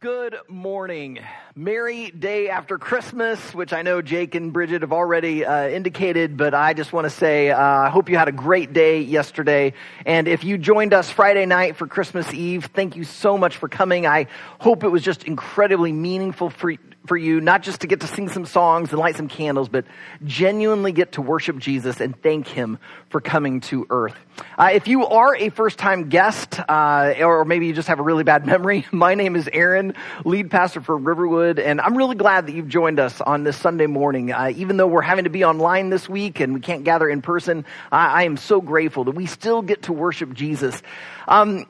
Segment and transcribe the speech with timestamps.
[0.00, 1.18] Good morning.
[1.56, 6.54] Merry day after Christmas, which I know Jake and Bridget have already uh, indicated, but
[6.54, 9.72] I just want to say uh, I hope you had a great day yesterday.
[10.06, 13.68] And if you joined us Friday night for Christmas Eve, thank you so much for
[13.68, 14.06] coming.
[14.06, 14.28] I
[14.60, 16.74] hope it was just incredibly meaningful for,
[17.06, 19.84] for you, not just to get to sing some songs and light some candles, but
[20.24, 22.78] genuinely get to worship Jesus and thank Him
[23.08, 24.14] for coming to earth.
[24.56, 28.02] Uh, if you are a first time guest, uh, or maybe you just have a
[28.02, 29.87] really bad memory, my name is Aaron,
[30.24, 33.86] lead pastor for Riverwood, and I'm really glad that you've joined us on this Sunday
[33.86, 34.32] morning.
[34.32, 37.22] Uh, even though we're having to be online this week and we can't gather in
[37.22, 40.82] person, I, I am so grateful that we still get to worship Jesus.
[41.26, 41.66] Um,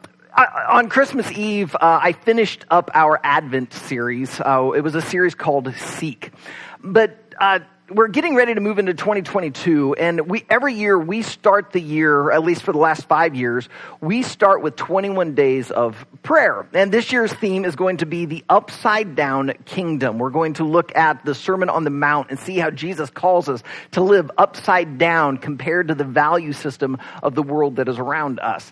[0.68, 4.40] on Christmas Eve, uh, I finished up our Advent series.
[4.40, 6.30] Uh, it was a series called Seek.
[6.82, 7.60] But uh,
[7.90, 12.30] we're getting ready to move into 2022 and we every year we start the year
[12.30, 13.66] at least for the last 5 years
[14.02, 16.66] we start with 21 days of prayer.
[16.74, 20.18] And this year's theme is going to be the upside down kingdom.
[20.18, 23.48] We're going to look at the sermon on the mount and see how Jesus calls
[23.48, 23.62] us
[23.92, 28.38] to live upside down compared to the value system of the world that is around
[28.40, 28.70] us.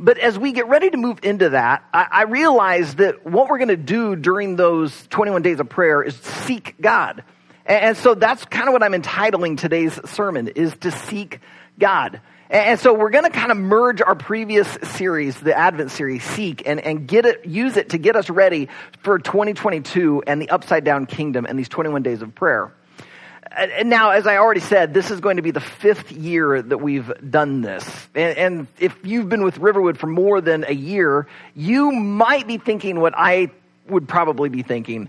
[0.00, 3.58] But as we get ready to move into that, I, I realize that what we're
[3.58, 7.22] going to do during those 21 days of prayer is seek God.
[7.68, 11.40] And, so that's kind of what I'm entitling today's sermon is to seek
[11.78, 12.20] God.
[12.48, 16.66] And so we're going to kind of merge our previous series, the Advent series, Seek,
[16.66, 18.70] and, and get it, use it to get us ready
[19.02, 22.72] for 2022 and the upside down kingdom and these 21 days of prayer.
[23.54, 26.78] And now, as I already said, this is going to be the fifth year that
[26.78, 28.08] we've done this.
[28.14, 32.58] And, and, if you've been with Riverwood for more than a year, you might be
[32.58, 33.50] thinking what I
[33.88, 35.08] would probably be thinking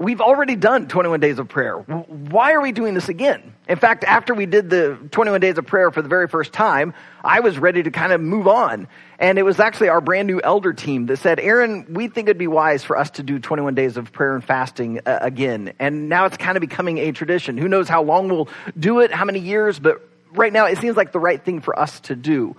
[0.00, 1.76] we've already done 21 days of prayer.
[1.76, 3.54] Why are we doing this again?
[3.68, 6.94] In fact, after we did the 21 days of prayer for the very first time,
[7.22, 8.88] I was ready to kind of move on.
[9.18, 12.38] And it was actually our brand new elder team that said, Aaron, we think it'd
[12.38, 15.74] be wise for us to do 21 days of prayer and fasting uh, again.
[15.78, 17.58] And now it's kind of becoming a tradition.
[17.58, 20.00] Who knows how long we'll do it, how many years, but
[20.32, 22.56] right now it seems like the right thing for us to do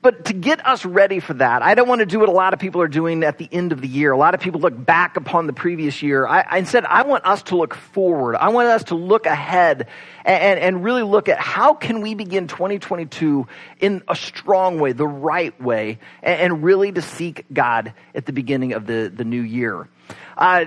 [0.00, 2.54] but to get us ready for that, I don't want to do what a lot
[2.54, 4.12] of people are doing at the end of the year.
[4.12, 6.26] A lot of people look back upon the previous year.
[6.26, 8.36] I, instead, I want us to look forward.
[8.36, 9.88] I want us to look ahead
[10.24, 13.46] and, and, and really look at how can we begin 2022
[13.80, 18.32] in a strong way, the right way, and, and really to seek God at the
[18.32, 19.88] beginning of the, the new year.
[20.36, 20.66] Uh,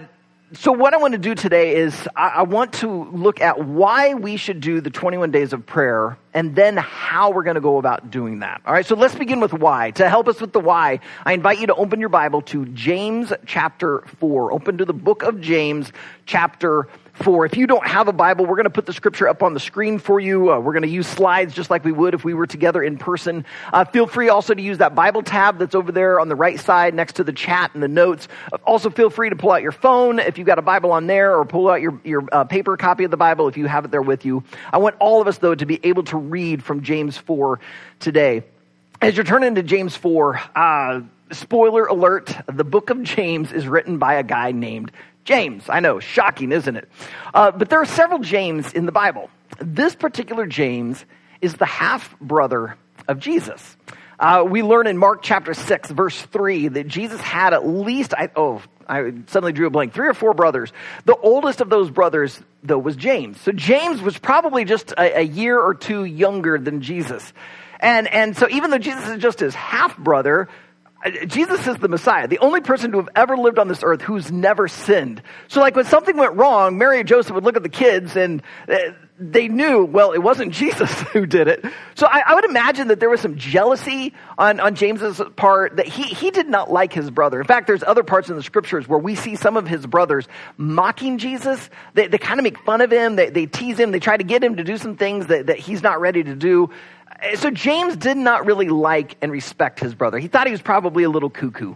[0.58, 4.14] so what I want to do today is I, I, want to look at why
[4.14, 7.78] we should do the 21 days of prayer and then how we're going to go
[7.78, 8.62] about doing that.
[8.66, 9.92] All right, so let's begin with why.
[9.92, 13.34] To help us with the why, I invite you to open your Bible to James
[13.46, 14.54] chapter 4.
[14.54, 15.92] Open to the book of James
[16.26, 17.46] chapter for.
[17.46, 19.60] If you don't have a Bible, we're going to put the scripture up on the
[19.60, 20.52] screen for you.
[20.52, 22.98] Uh, we're going to use slides just like we would if we were together in
[22.98, 23.46] person.
[23.72, 26.60] Uh, feel free also to use that Bible tab that's over there on the right
[26.60, 28.28] side next to the chat and the notes.
[28.66, 31.36] Also, feel free to pull out your phone if you've got a Bible on there
[31.36, 33.92] or pull out your, your uh, paper copy of the Bible if you have it
[33.92, 34.44] there with you.
[34.72, 37.60] I want all of us, though, to be able to read from James 4
[38.00, 38.44] today.
[39.02, 41.02] As you're turning to James 4, uh,
[41.32, 44.92] spoiler alert, the book of James is written by a guy named
[45.26, 45.66] James.
[45.68, 46.88] I know, shocking, isn't it?
[47.34, 49.30] Uh, but there are several James in the Bible.
[49.60, 51.04] This particular James
[51.42, 52.78] is the half brother
[53.08, 53.76] of Jesus.
[54.20, 58.30] Uh, we learn in Mark chapter 6, verse 3, that Jesus had at least, I,
[58.36, 60.72] oh, I suddenly drew a blank, three or four brothers.
[61.06, 63.42] The oldest of those brothers, though, was James.
[63.42, 67.34] So James was probably just a, a year or two younger than Jesus.
[67.80, 70.48] And, and so even though Jesus is just his half brother,
[71.28, 74.32] Jesus is the Messiah, the only person to have ever lived on this earth who's
[74.32, 75.22] never sinned.
[75.48, 78.42] So, like, when something went wrong, Mary and Joseph would look at the kids and
[78.68, 78.76] uh,
[79.20, 81.64] they knew, well, it wasn't Jesus who did it.
[81.94, 85.88] So, I, I would imagine that there was some jealousy on, on James's part that
[85.88, 87.40] he, he did not like his brother.
[87.40, 90.28] In fact, there's other parts in the scriptures where we see some of his brothers
[90.58, 91.70] mocking Jesus.
[91.94, 94.24] They, they kind of make fun of him, they, they tease him, they try to
[94.24, 96.72] get him to do some things that, that he's not ready to do.
[97.22, 100.18] Uh, so James did not really like and respect his brother.
[100.18, 101.76] He thought he was probably a little cuckoo.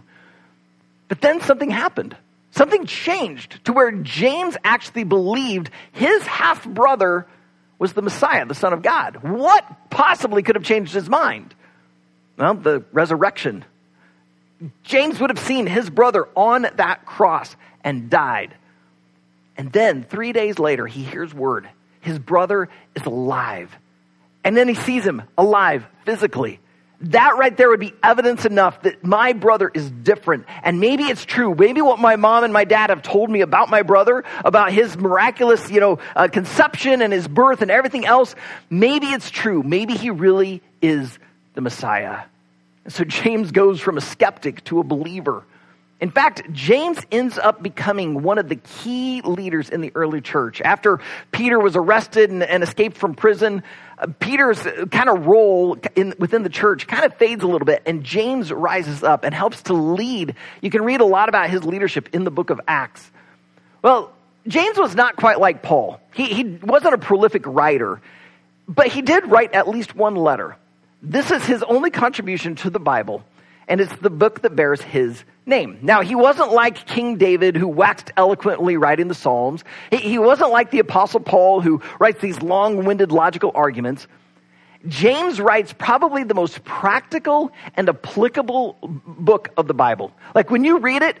[1.08, 2.16] But then something happened.
[2.52, 7.26] Something changed to where James actually believed his half brother
[7.78, 9.22] was the Messiah, the Son of God.
[9.22, 11.54] What possibly could have changed his mind?
[12.36, 13.64] Well, the resurrection.
[14.82, 18.54] James would have seen his brother on that cross and died.
[19.56, 21.68] And then, three days later, he hears word
[22.00, 23.76] his brother is alive
[24.44, 26.60] and then he sees him alive physically.
[27.02, 30.44] That right there would be evidence enough that my brother is different.
[30.62, 31.54] And maybe it's true.
[31.54, 34.98] Maybe what my mom and my dad have told me about my brother, about his
[34.98, 38.34] miraculous, you know, uh, conception and his birth and everything else,
[38.68, 39.62] maybe it's true.
[39.62, 41.18] Maybe he really is
[41.54, 42.24] the Messiah.
[42.88, 45.44] So James goes from a skeptic to a believer.
[46.00, 50.62] In fact, James ends up becoming one of the key leaders in the early church.
[50.62, 51.00] After
[51.30, 53.62] Peter was arrested and, and escaped from prison,
[54.18, 54.60] Peter's
[54.90, 58.52] kind of role in, within the church kind of fades a little bit, and James
[58.52, 60.34] rises up and helps to lead.
[60.60, 63.10] You can read a lot about his leadership in the book of Acts.
[63.82, 64.12] Well,
[64.46, 66.00] James was not quite like Paul.
[66.14, 68.00] He, he wasn't a prolific writer,
[68.66, 70.56] but he did write at least one letter.
[71.02, 73.24] This is his only contribution to the Bible,
[73.70, 75.78] and it's the book that bears his name.
[75.80, 79.62] Now, he wasn't like King David who waxed eloquently writing the Psalms.
[79.92, 84.08] He, wasn't like the Apostle Paul who writes these long winded logical arguments.
[84.88, 90.12] James writes probably the most practical and applicable book of the Bible.
[90.34, 91.16] Like when you read it,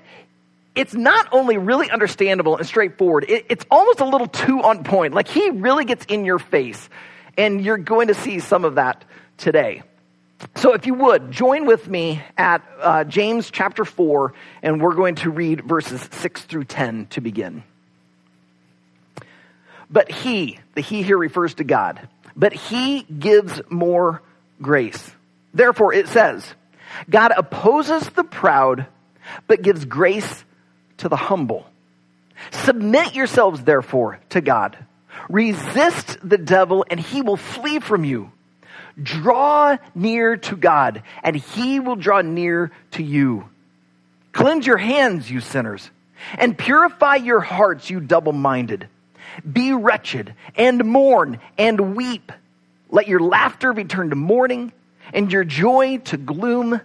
[0.74, 5.14] it's not only really understandable and straightforward, it, it's almost a little too on point.
[5.14, 6.88] Like he really gets in your face.
[7.36, 9.04] And you're going to see some of that
[9.36, 9.82] today.
[10.56, 14.32] So, if you would, join with me at uh, James chapter 4,
[14.62, 17.62] and we're going to read verses 6 through 10 to begin.
[19.90, 24.22] But he, the he here refers to God, but he gives more
[24.62, 25.10] grace.
[25.52, 26.46] Therefore, it says,
[27.08, 28.86] God opposes the proud,
[29.46, 30.44] but gives grace
[30.98, 31.66] to the humble.
[32.50, 34.78] Submit yourselves, therefore, to God.
[35.28, 38.32] Resist the devil, and he will flee from you.
[39.02, 43.48] Draw near to God, and he will draw near to you.
[44.32, 45.90] Cleanse your hands, you sinners,
[46.38, 48.88] and purify your hearts, you double minded.
[49.50, 52.32] Be wretched, and mourn, and weep.
[52.90, 54.72] Let your laughter be turned to mourning,
[55.12, 56.80] and your joy to gloom.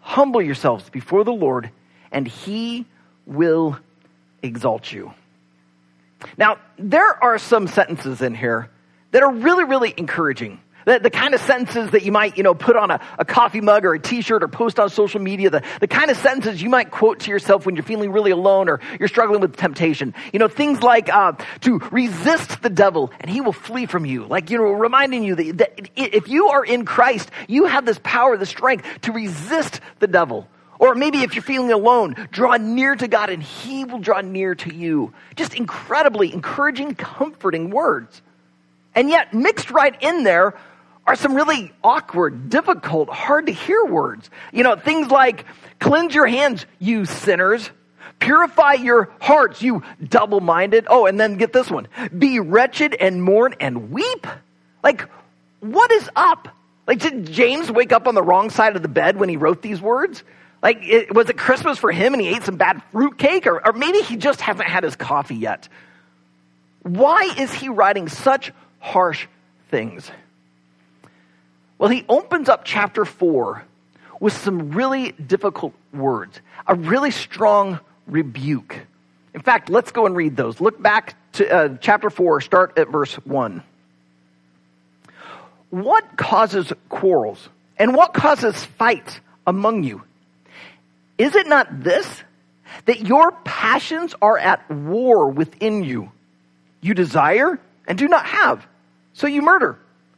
[0.00, 1.70] Humble yourselves before the Lord,
[2.12, 2.86] and he
[3.26, 3.78] will
[4.42, 5.12] exalt you.
[6.36, 8.70] Now, there are some sentences in here
[9.10, 10.60] that are really, really encouraging.
[10.84, 13.60] The, the, kind of sentences that you might, you know, put on a, a coffee
[13.60, 16.68] mug or a t-shirt or post on social media, the, the kind of sentences you
[16.68, 20.14] might quote to yourself when you're feeling really alone or you're struggling with temptation.
[20.32, 21.32] You know, things like, uh,
[21.62, 24.26] to resist the devil and he will flee from you.
[24.26, 27.98] Like, you know, reminding you that, that if you are in Christ, you have this
[28.02, 30.48] power, the strength to resist the devil.
[30.78, 34.54] Or maybe if you're feeling alone, draw near to God and He will draw near
[34.56, 35.14] to you.
[35.36, 38.20] Just incredibly encouraging, comforting words.
[38.94, 40.54] And yet, mixed right in there
[41.06, 44.30] are some really awkward, difficult, hard to hear words.
[44.52, 45.44] You know, things like,
[45.78, 47.70] cleanse your hands, you sinners.
[48.20, 50.86] Purify your hearts, you double minded.
[50.88, 51.88] Oh, and then get this one.
[52.16, 54.26] Be wretched and mourn and weep.
[54.82, 55.08] Like,
[55.60, 56.48] what is up?
[56.86, 59.62] Like, did James wake up on the wrong side of the bed when he wrote
[59.62, 60.22] these words?
[60.62, 63.46] Like, it, was it Christmas for him and he ate some bad fruitcake?
[63.46, 65.68] Or, or maybe he just hasn't had his coffee yet.
[66.82, 69.26] Why is he writing such harsh
[69.70, 70.10] things?
[71.84, 73.62] Well, he opens up chapter 4
[74.18, 78.74] with some really difficult words, a really strong rebuke.
[79.34, 80.62] In fact, let's go and read those.
[80.62, 83.62] Look back to uh, chapter 4, start at verse 1.
[85.68, 90.04] What causes quarrels and what causes fights among you?
[91.18, 92.08] Is it not this,
[92.86, 96.10] that your passions are at war within you?
[96.80, 98.66] You desire and do not have,
[99.12, 99.78] so you murder.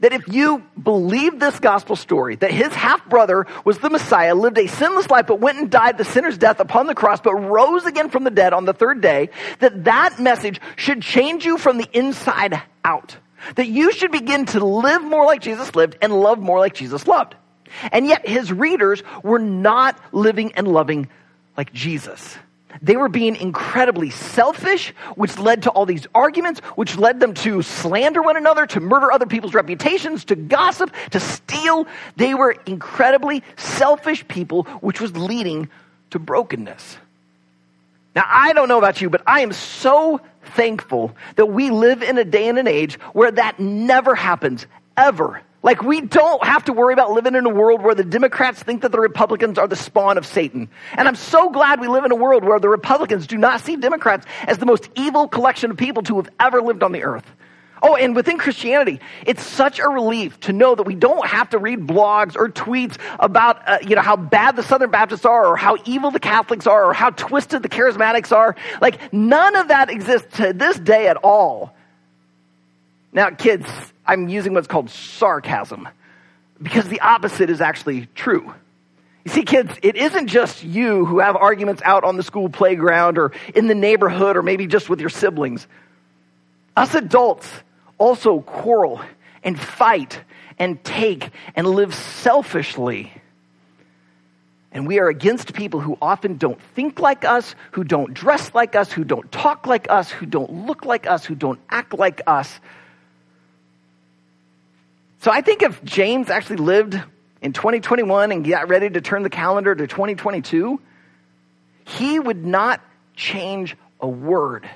[0.00, 4.58] that if you believe this gospel story, that his half brother was the Messiah, lived
[4.58, 7.86] a sinless life, but went and died the sinner's death upon the cross, but rose
[7.86, 11.78] again from the dead on the third day, that that message should change you from
[11.78, 13.16] the inside out.
[13.54, 17.06] That you should begin to live more like Jesus lived and love more like Jesus
[17.06, 17.34] loved.
[17.92, 21.08] And yet his readers were not living and loving
[21.56, 22.36] like Jesus.
[22.82, 27.62] They were being incredibly selfish, which led to all these arguments, which led them to
[27.62, 31.86] slander one another, to murder other people's reputations, to gossip, to steal.
[32.16, 35.68] They were incredibly selfish people, which was leading
[36.10, 36.98] to brokenness.
[38.14, 40.20] Now, I don't know about you, but I am so
[40.54, 44.66] thankful that we live in a day and an age where that never happens,
[44.96, 45.42] ever.
[45.66, 48.82] Like, we don't have to worry about living in a world where the Democrats think
[48.82, 50.68] that the Republicans are the spawn of Satan.
[50.92, 53.74] And I'm so glad we live in a world where the Republicans do not see
[53.74, 57.26] Democrats as the most evil collection of people to have ever lived on the earth.
[57.82, 61.58] Oh, and within Christianity, it's such a relief to know that we don't have to
[61.58, 65.56] read blogs or tweets about, uh, you know, how bad the Southern Baptists are or
[65.56, 68.54] how evil the Catholics are or how twisted the Charismatics are.
[68.80, 71.74] Like, none of that exists to this day at all.
[73.12, 73.66] Now, kids,
[74.06, 75.88] I'm using what's called sarcasm
[76.62, 78.54] because the opposite is actually true.
[79.24, 83.18] You see, kids, it isn't just you who have arguments out on the school playground
[83.18, 85.66] or in the neighborhood or maybe just with your siblings.
[86.76, 87.50] Us adults
[87.98, 89.00] also quarrel
[89.42, 90.20] and fight
[90.58, 93.12] and take and live selfishly.
[94.72, 98.76] And we are against people who often don't think like us, who don't dress like
[98.76, 102.20] us, who don't talk like us, who don't look like us, who don't act like
[102.26, 102.60] us.
[105.20, 107.00] So I think if James actually lived
[107.42, 110.80] in 2021 and got ready to turn the calendar to 2022,
[111.84, 112.80] he would not
[113.14, 114.68] change a word.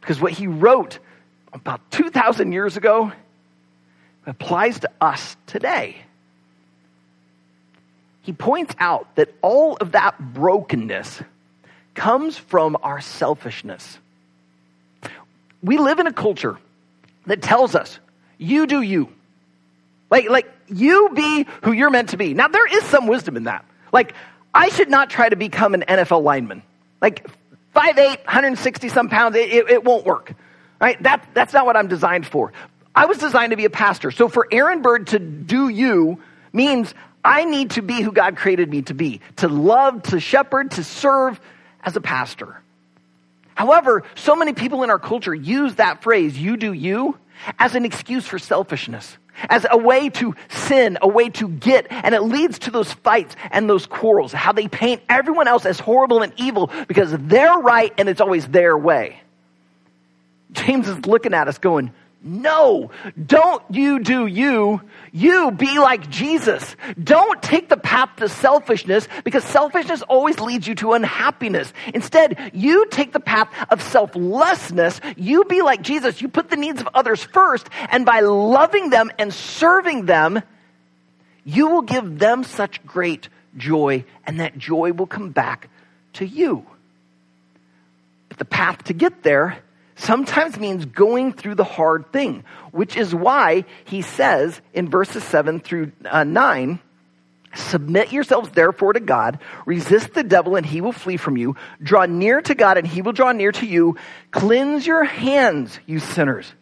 [0.00, 0.98] Because what he wrote
[1.52, 3.12] about 2,000 years ago
[4.26, 5.96] applies to us today.
[8.22, 11.22] He points out that all of that brokenness
[11.94, 13.98] comes from our selfishness.
[15.62, 16.58] We live in a culture
[17.26, 17.98] that tells us,
[18.38, 19.12] you do you.
[20.10, 22.34] Like, like, you be who you're meant to be.
[22.34, 23.64] Now, there is some wisdom in that.
[23.92, 24.14] Like,
[24.52, 26.62] I should not try to become an NFL lineman.
[27.00, 27.26] Like,
[27.74, 30.34] 5'8, 160 some pounds, it, it, it won't work.
[30.80, 31.00] Right?
[31.02, 32.52] That, that's not what I'm designed for.
[32.94, 34.10] I was designed to be a pastor.
[34.10, 36.20] So for Aaron Bird to do you
[36.52, 36.92] means
[37.24, 40.84] I need to be who God created me to be, to love, to shepherd, to
[40.84, 41.40] serve
[41.84, 42.60] as a pastor.
[43.54, 47.18] However, so many people in our culture use that phrase, you do you,
[47.58, 49.16] as an excuse for selfishness,
[49.48, 53.36] as a way to sin, a way to get, and it leads to those fights
[53.50, 57.92] and those quarrels, how they paint everyone else as horrible and evil because they're right
[57.98, 59.20] and it's always their way.
[60.52, 62.90] James is looking at us going, no,
[63.26, 64.82] don't you do you.
[65.10, 66.76] You be like Jesus.
[67.02, 71.72] Don't take the path to selfishness because selfishness always leads you to unhappiness.
[71.94, 75.00] Instead, you take the path of selflessness.
[75.16, 76.20] You be like Jesus.
[76.20, 80.42] You put the needs of others first, and by loving them and serving them,
[81.44, 85.70] you will give them such great joy, and that joy will come back
[86.14, 86.66] to you.
[88.28, 89.62] But the path to get there
[90.00, 95.60] sometimes means going through the hard thing, which is why he says in verses 7
[95.60, 96.80] through uh, 9,
[97.52, 102.06] Submit yourselves therefore to God, resist the devil and he will flee from you, draw
[102.06, 103.96] near to God and he will draw near to you,
[104.30, 106.52] cleanse your hands, you sinners,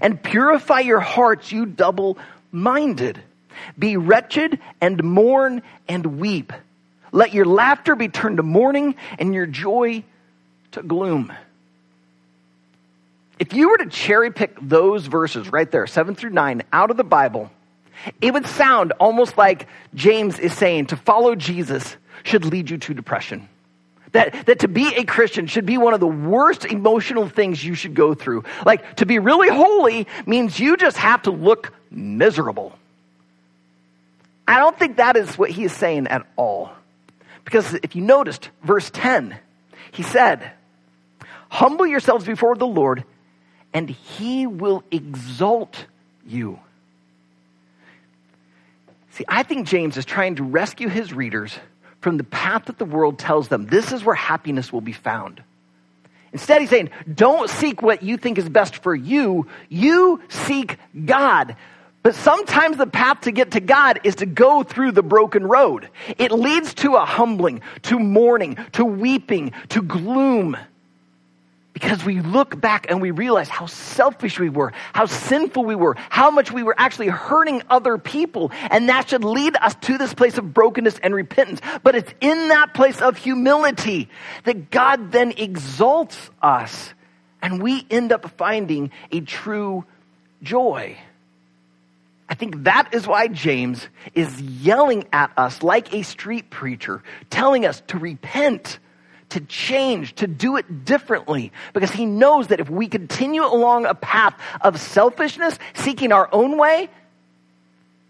[0.00, 2.16] and purify your hearts, you double
[2.52, 3.20] minded.
[3.76, 6.52] Be wretched and mourn and weep.
[7.10, 10.04] Let your laughter be turned to mourning and your joy
[10.72, 11.32] to gloom
[13.40, 16.98] if you were to cherry pick those verses right there, seven through nine, out of
[16.98, 17.50] the Bible,
[18.20, 22.94] it would sound almost like James is saying to follow Jesus should lead you to
[22.94, 23.48] depression.
[24.12, 27.74] That, that to be a Christian should be one of the worst emotional things you
[27.74, 28.44] should go through.
[28.66, 32.76] Like, to be really holy means you just have to look miserable.
[34.46, 36.72] I don't think that is what he is saying at all.
[37.44, 39.38] Because if you noticed, verse 10,
[39.92, 40.52] he said,
[41.48, 43.04] Humble yourselves before the Lord,
[43.72, 45.86] and he will exalt
[46.26, 46.58] you.
[49.12, 51.58] See, I think James is trying to rescue his readers
[52.00, 55.42] from the path that the world tells them this is where happiness will be found.
[56.32, 59.48] Instead, he's saying, don't seek what you think is best for you.
[59.68, 61.56] You seek God.
[62.02, 65.88] But sometimes the path to get to God is to go through the broken road.
[66.16, 70.56] It leads to a humbling, to mourning, to weeping, to gloom.
[71.80, 75.96] Because we look back and we realize how selfish we were, how sinful we were,
[76.10, 78.52] how much we were actually hurting other people.
[78.70, 81.60] And that should lead us to this place of brokenness and repentance.
[81.82, 84.10] But it's in that place of humility
[84.44, 86.92] that God then exalts us
[87.40, 89.86] and we end up finding a true
[90.42, 90.98] joy.
[92.28, 97.64] I think that is why James is yelling at us like a street preacher, telling
[97.64, 98.78] us to repent
[99.30, 103.94] to change, to do it differently, because he knows that if we continue along a
[103.94, 106.88] path of selfishness, seeking our own way,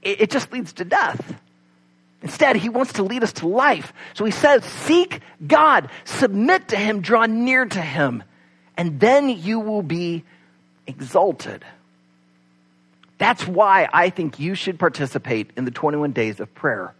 [0.02, 1.40] it, it just leads to death.
[2.22, 3.92] Instead, he wants to lead us to life.
[4.14, 8.22] So he says, Seek God, submit to him, draw near to him,
[8.76, 10.24] and then you will be
[10.86, 11.64] exalted.
[13.18, 16.94] That's why I think you should participate in the 21 days of prayer.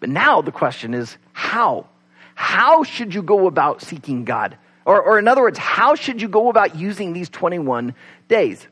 [0.00, 1.86] But now the question is how?
[2.34, 4.56] How should you go about seeking God?
[4.84, 7.94] Or, or in other words, how should you go about using these 21
[8.28, 8.66] days?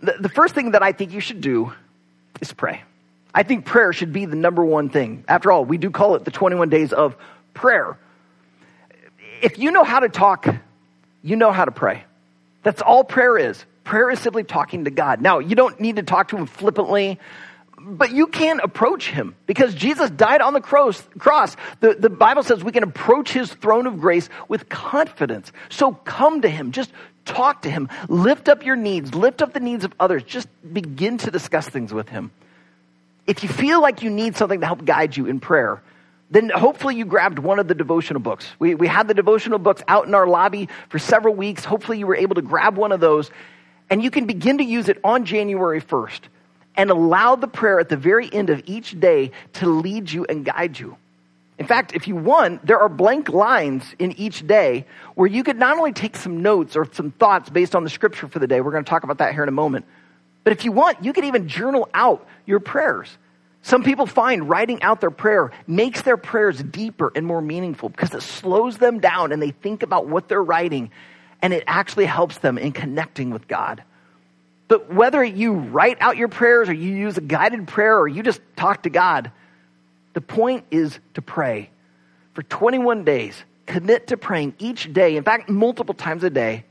[0.00, 1.72] the, the first thing that I think you should do
[2.40, 2.82] is pray.
[3.34, 5.24] I think prayer should be the number one thing.
[5.28, 7.16] After all, we do call it the 21 days of
[7.54, 7.98] prayer.
[9.42, 10.46] If you know how to talk,
[11.22, 12.04] you know how to pray.
[12.62, 13.64] That's all prayer is.
[13.84, 15.20] Prayer is simply talking to God.
[15.20, 17.20] Now, you don't need to talk to him flippantly,
[17.78, 21.02] but you can't approach him because Jesus died on the cross.
[21.80, 25.52] The, the Bible says we can approach his throne of grace with confidence.
[25.68, 26.72] So come to him.
[26.72, 26.90] Just
[27.24, 27.88] talk to him.
[28.08, 29.14] Lift up your needs.
[29.14, 30.22] Lift up the needs of others.
[30.22, 32.30] Just begin to discuss things with him.
[33.26, 35.82] If you feel like you need something to help guide you in prayer,
[36.30, 38.48] then hopefully you grabbed one of the devotional books.
[38.58, 41.64] We, we had the devotional books out in our lobby for several weeks.
[41.64, 43.30] Hopefully you were able to grab one of those
[43.90, 46.20] and you can begin to use it on January 1st
[46.76, 50.44] and allow the prayer at the very end of each day to lead you and
[50.44, 50.96] guide you.
[51.58, 55.58] In fact, if you want, there are blank lines in each day where you could
[55.58, 58.60] not only take some notes or some thoughts based on the scripture for the day,
[58.60, 59.86] we're going to talk about that here in a moment,
[60.44, 63.08] but if you want, you could even journal out your prayers.
[63.62, 68.14] Some people find writing out their prayer makes their prayers deeper and more meaningful because
[68.14, 70.92] it slows them down and they think about what they're writing
[71.42, 73.82] and it actually helps them in connecting with God.
[74.68, 78.22] But whether you write out your prayers or you use a guided prayer or you
[78.22, 79.30] just talk to God,
[80.14, 81.70] the point is to pray.
[82.34, 86.64] For 21 days, commit to praying each day, in fact, multiple times a day,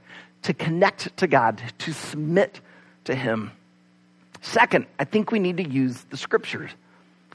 [0.44, 2.60] to connect to God, to submit
[3.06, 3.52] to Him.
[4.42, 6.70] Second, I think we need to use the scriptures.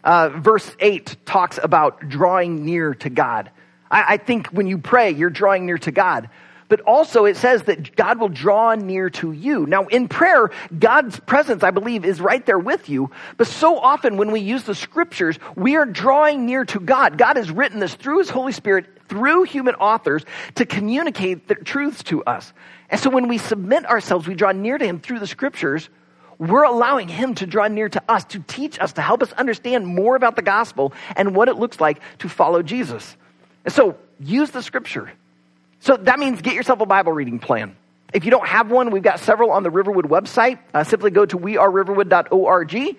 [0.05, 3.51] Uh, verse 8 talks about drawing near to God.
[3.91, 6.29] I, I think when you pray, you're drawing near to God
[6.71, 9.67] but also it says that God will draw near to you.
[9.67, 13.11] Now, in prayer, God's presence, I believe, is right there with you.
[13.37, 17.19] But so often when we use the scriptures, we are drawing near to God.
[17.19, 20.25] God has written this through His Holy Spirit, through human authors,
[20.55, 22.53] to communicate the truths to us.
[22.89, 25.91] And so when we submit ourselves, we draw near to Him through the scriptures
[26.39, 29.87] we're allowing him to draw near to us, to teach us, to help us understand
[29.87, 33.15] more about the gospel and what it looks like to follow Jesus.
[33.67, 35.13] And so use the scripture.
[35.81, 37.75] So that means get yourself a Bible reading plan.
[38.13, 40.59] If you don't have one, we've got several on the Riverwood website.
[40.75, 42.97] Uh, simply go to weareriverwood.org,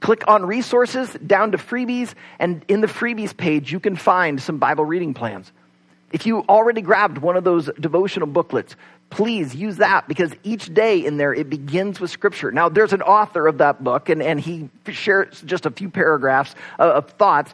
[0.00, 4.58] click on resources, down to freebies, and in the freebies page, you can find some
[4.58, 5.50] Bible reading plans.
[6.12, 8.76] If you already grabbed one of those devotional booklets,
[9.10, 12.52] please use that because each day in there it begins with scripture.
[12.52, 16.54] Now, there's an author of that book, and, and he shares just a few paragraphs
[16.78, 17.52] of, of thoughts,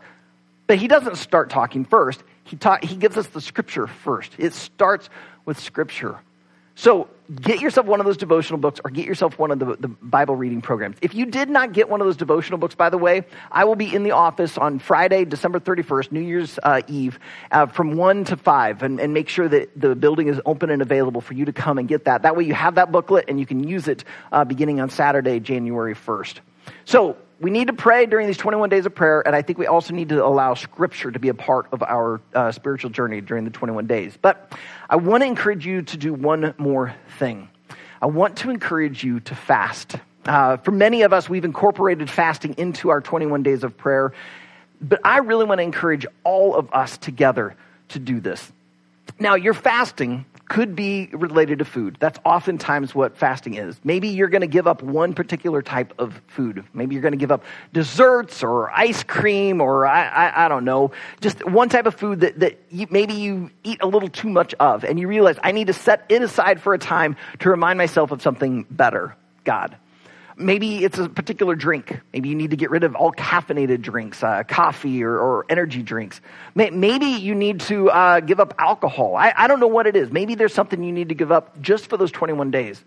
[0.66, 4.32] but he doesn't start talking first he, taught, he gives us the scripture first.
[4.38, 5.10] It starts
[5.44, 6.18] with scripture.
[6.74, 7.08] So
[7.42, 10.36] get yourself one of those devotional books or get yourself one of the, the, Bible
[10.36, 10.96] reading programs.
[11.02, 13.74] If you did not get one of those devotional books, by the way, I will
[13.74, 17.18] be in the office on Friday, December 31st, New Year's uh, Eve,
[17.50, 20.80] uh, from 1 to 5, and, and, make sure that the building is open and
[20.80, 22.22] available for you to come and get that.
[22.22, 25.40] That way you have that booklet and you can use it uh, beginning on Saturday,
[25.40, 26.36] January 1st.
[26.84, 29.66] So we need to pray during these 21 days of prayer, and I think we
[29.66, 33.44] also need to allow Scripture to be a part of our uh, spiritual journey during
[33.44, 34.18] the 21 days.
[34.20, 34.52] But
[34.90, 37.48] I want to encourage you to do one more thing.
[38.02, 39.96] I want to encourage you to fast.
[40.24, 44.12] Uh, for many of us, we've incorporated fasting into our 21 days of prayer,
[44.80, 47.56] but I really want to encourage all of us together
[47.90, 48.52] to do this.
[49.20, 51.96] Now, your fasting could be related to food.
[52.00, 53.78] That's oftentimes what fasting is.
[53.84, 56.64] Maybe you're going to give up one particular type of food.
[56.72, 60.64] Maybe you're going to give up desserts or ice cream or I, I, I don't
[60.64, 64.30] know, just one type of food that, that you, maybe you eat a little too
[64.30, 67.50] much of and you realize I need to set it aside for a time to
[67.50, 69.76] remind myself of something better, God.
[70.38, 72.00] Maybe it's a particular drink.
[72.12, 75.82] Maybe you need to get rid of all caffeinated drinks, uh, coffee or, or, energy
[75.82, 76.20] drinks.
[76.54, 79.16] Maybe you need to uh, give up alcohol.
[79.16, 80.12] I, I don't know what it is.
[80.12, 82.82] Maybe there's something you need to give up just for those 21 days.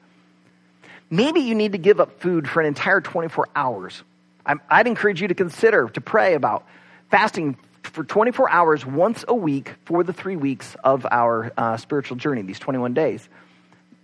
[1.10, 4.02] Maybe you need to give up food for an entire 24 hours.
[4.46, 6.66] i would encourage you to consider, to pray about
[7.10, 12.16] fasting for 24 hours once a week for the three weeks of our uh, spiritual
[12.16, 13.28] journey, these 21 days.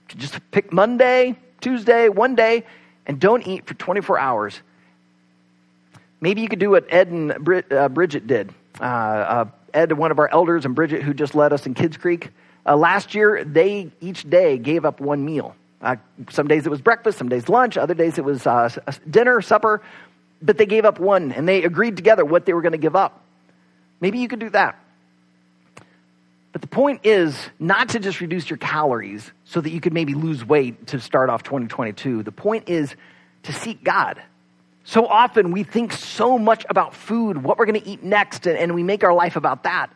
[0.10, 2.66] Just pick Monday, Tuesday, one day,
[3.08, 4.62] and don't eat for 24 hours.
[6.22, 8.54] Maybe you could do what Ed and Brid- uh, Bridget did.
[8.80, 11.98] Uh, uh, Ed, one of our elders, and Bridget, who just led us in Kids
[11.98, 12.30] Creek.
[12.66, 15.56] Uh, last year, they each day gave up one meal.
[15.82, 15.96] Uh,
[16.30, 18.70] some days it was breakfast, some days lunch, other days it was uh,
[19.10, 19.82] dinner, supper,
[20.42, 22.96] but they gave up one and they agreed together what they were going to give
[22.96, 23.24] up.
[24.02, 24.80] Maybe you could do that.
[26.58, 30.16] But the point is not to just reduce your calories so that you could maybe
[30.16, 32.24] lose weight to start off 2022.
[32.24, 32.96] The point is
[33.44, 34.20] to seek God.
[34.84, 38.74] So often we think so much about food, what we're going to eat next, and,
[38.74, 39.92] we make our life about that.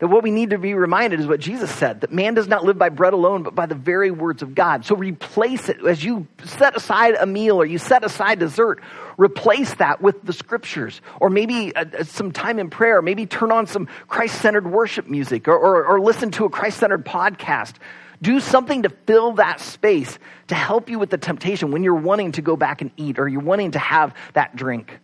[0.00, 2.64] That what we need to be reminded is what Jesus said that man does not
[2.64, 4.84] live by bread alone, but by the very words of God.
[4.84, 8.82] So replace it as you set aside a meal or you set aside dessert,
[9.16, 13.02] replace that with the scriptures or maybe a, a, some time in prayer.
[13.02, 16.78] Maybe turn on some Christ centered worship music or, or, or listen to a Christ
[16.78, 17.74] centered podcast.
[18.20, 22.32] Do something to fill that space to help you with the temptation when you're wanting
[22.32, 24.98] to go back and eat or you're wanting to have that drink.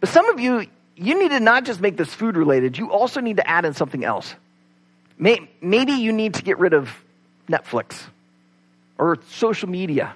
[0.00, 3.20] But some of you, you need to not just make this food related, you also
[3.20, 4.34] need to add in something else.
[5.18, 6.90] Maybe you need to get rid of
[7.48, 8.00] Netflix
[8.98, 10.14] or social media.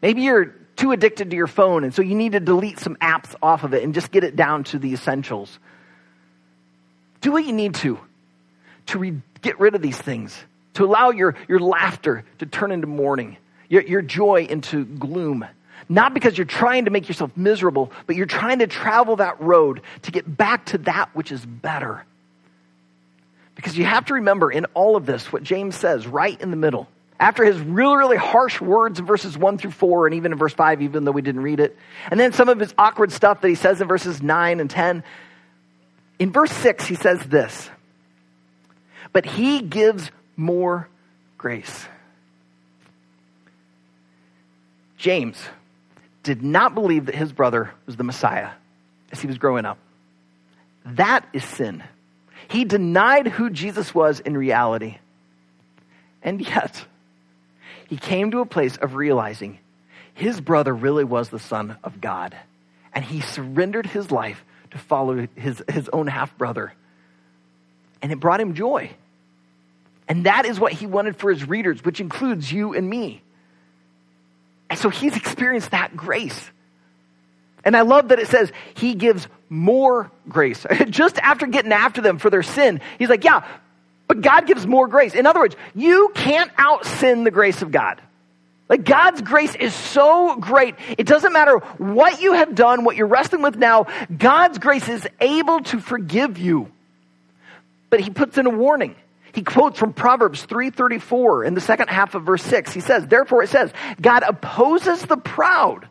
[0.00, 3.34] Maybe you're too addicted to your phone, and so you need to delete some apps
[3.42, 5.58] off of it and just get it down to the essentials.
[7.20, 7.98] Do what you need to
[8.86, 10.36] to re- get rid of these things,
[10.74, 13.36] to allow your, your laughter to turn into mourning,
[13.68, 15.46] your, your joy into gloom.
[15.92, 19.82] Not because you're trying to make yourself miserable, but you're trying to travel that road
[20.02, 22.02] to get back to that which is better.
[23.56, 26.56] Because you have to remember in all of this what James says right in the
[26.56, 26.88] middle.
[27.20, 30.54] After his really, really harsh words in verses 1 through 4, and even in verse
[30.54, 31.76] 5, even though we didn't read it,
[32.10, 35.04] and then some of his awkward stuff that he says in verses 9 and 10,
[36.18, 37.68] in verse 6, he says this
[39.12, 40.88] But he gives more
[41.36, 41.86] grace.
[44.96, 45.36] James,
[46.22, 48.50] did not believe that his brother was the Messiah
[49.10, 49.78] as he was growing up.
[50.84, 51.82] That is sin.
[52.48, 54.98] He denied who Jesus was in reality.
[56.22, 56.84] And yet,
[57.88, 59.58] he came to a place of realizing
[60.14, 62.36] his brother really was the Son of God.
[62.92, 66.72] And he surrendered his life to follow his, his own half brother.
[68.00, 68.90] And it brought him joy.
[70.08, 73.22] And that is what he wanted for his readers, which includes you and me.
[74.72, 76.50] And so he's experienced that grace.
[77.62, 80.64] And I love that it says he gives more grace.
[80.88, 83.46] Just after getting after them for their sin, he's like, yeah,
[84.08, 85.14] but God gives more grace.
[85.14, 88.00] In other words, you can't out sin the grace of God.
[88.70, 90.76] Like God's grace is so great.
[90.96, 95.06] It doesn't matter what you have done, what you're wrestling with now, God's grace is
[95.20, 96.72] able to forgive you.
[97.90, 98.94] But he puts in a warning.
[99.32, 102.72] He quotes from Proverbs 3:34 in the second half of verse 6.
[102.72, 105.88] He says, "Therefore it says, God opposes the proud,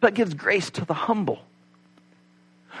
[0.00, 1.40] but gives grace to the humble."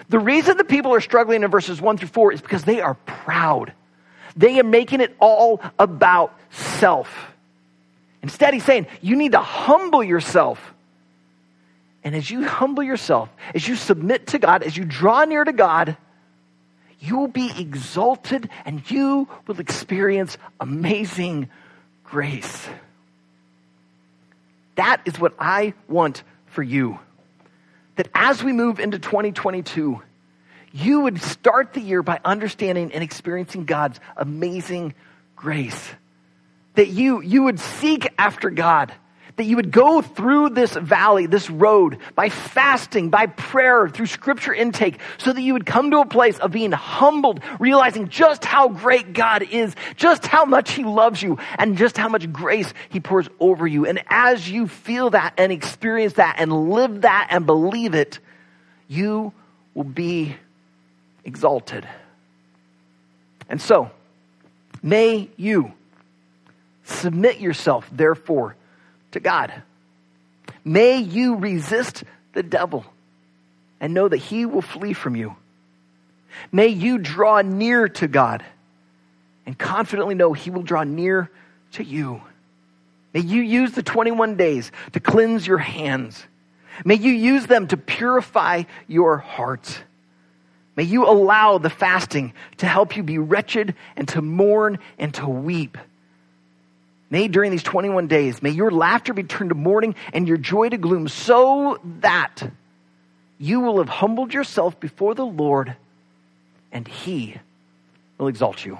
[0.08, 2.94] The reason the people are struggling in verses 1 through 4 is because they are
[2.94, 3.72] proud.
[4.36, 7.32] They are making it all about self.
[8.22, 10.72] Instead, he's saying, you need to humble yourself.
[12.04, 15.52] And as you humble yourself, as you submit to God, as you draw near to
[15.52, 15.96] God,
[17.02, 21.48] you will be exalted and you will experience amazing
[22.04, 22.68] grace.
[24.76, 27.00] That is what I want for you.
[27.96, 30.00] That as we move into 2022,
[30.72, 34.94] you would start the year by understanding and experiencing God's amazing
[35.34, 35.90] grace.
[36.76, 38.94] That you, you would seek after God
[39.36, 44.52] that you would go through this valley, this road, by fasting, by prayer, through scripture
[44.52, 48.68] intake, so that you would come to a place of being humbled, realizing just how
[48.68, 53.00] great God is, just how much He loves you, and just how much grace He
[53.00, 53.86] pours over you.
[53.86, 58.18] And as you feel that and experience that and live that and believe it,
[58.88, 59.32] you
[59.74, 60.36] will be
[61.24, 61.88] exalted.
[63.48, 63.90] And so,
[64.82, 65.72] may you
[66.84, 68.56] submit yourself, therefore,
[69.12, 69.52] to God.
[70.64, 72.84] May you resist the devil
[73.80, 75.36] and know that he will flee from you.
[76.50, 78.44] May you draw near to God
[79.46, 81.30] and confidently know he will draw near
[81.72, 82.22] to you.
[83.12, 86.24] May you use the 21 days to cleanse your hands.
[86.84, 89.82] May you use them to purify your heart.
[90.74, 95.28] May you allow the fasting to help you be wretched and to mourn and to
[95.28, 95.76] weep.
[97.12, 100.70] May during these 21 days, may your laughter be turned to mourning and your joy
[100.70, 102.40] to gloom so that
[103.36, 105.76] you will have humbled yourself before the Lord
[106.72, 107.36] and he
[108.16, 108.78] will exalt you.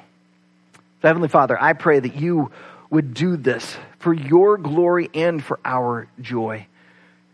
[1.03, 2.51] So Heavenly Father, I pray that you
[2.89, 6.67] would do this for your glory and for our joy.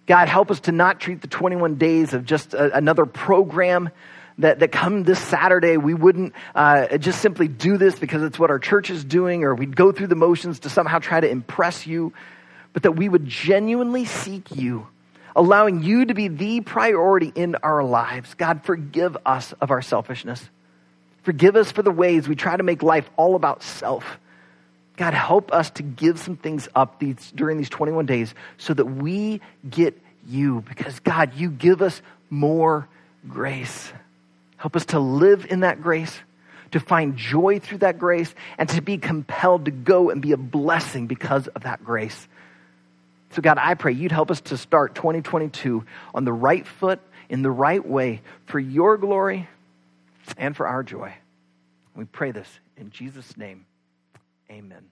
[0.06, 3.90] God, help us to not treat the 21 days of just a, another program
[4.38, 8.51] that, that come this Saturday, we wouldn't uh, just simply do this because it's what
[8.51, 11.87] our church is doing, or we'd go through the motions to somehow try to impress
[11.87, 12.12] you,
[12.72, 14.87] but that we would genuinely seek you,
[15.35, 18.35] allowing you to be the priority in our lives.
[18.35, 20.48] God, forgive us of our selfishness.
[21.22, 24.18] Forgive us for the ways we try to make life all about self.
[24.96, 28.85] God, help us to give some things up these, during these 21 days so that
[28.85, 32.88] we get you, because God, you give us more
[33.29, 33.92] grace.
[34.58, 36.14] Help us to live in that grace.
[36.70, 40.36] to find joy through that grace, and to be compelled to go and be a
[40.36, 42.28] blessing because of that grace.
[43.30, 47.42] So, God, I pray you'd help us to start 2022 on the right foot, in
[47.42, 49.48] the right way, for your glory
[50.36, 51.14] and for our joy.
[51.94, 53.66] We pray this in Jesus' name.
[54.50, 54.84] Amen.